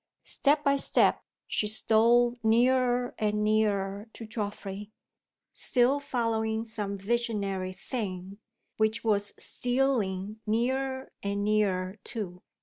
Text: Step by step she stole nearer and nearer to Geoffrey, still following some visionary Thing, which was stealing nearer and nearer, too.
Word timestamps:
Step 0.23 0.63
by 0.63 0.75
step 0.77 1.21
she 1.45 1.67
stole 1.67 2.35
nearer 2.41 3.13
and 3.19 3.43
nearer 3.43 4.09
to 4.13 4.25
Geoffrey, 4.25 4.91
still 5.53 5.99
following 5.99 6.63
some 6.65 6.97
visionary 6.97 7.73
Thing, 7.73 8.39
which 8.77 9.03
was 9.03 9.31
stealing 9.37 10.39
nearer 10.47 11.11
and 11.21 11.43
nearer, 11.43 11.99
too. 12.03 12.41